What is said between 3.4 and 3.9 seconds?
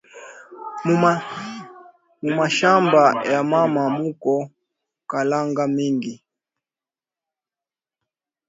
mama